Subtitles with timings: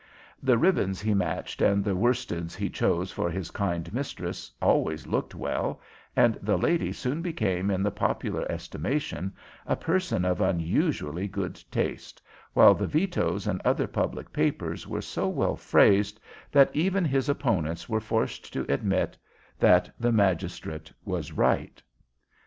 [0.41, 5.35] The ribbons he matched and the worsteds he chose for his kind mistress always looked
[5.35, 5.79] well,
[6.15, 9.31] and the lady soon became in the popular estimation
[9.67, 12.19] a person of unusually good taste,
[12.53, 16.19] while the vetoes and other public papers were so well phrased
[16.51, 19.19] that even his opponents were forced to admit
[19.59, 21.79] that the magistrate was right.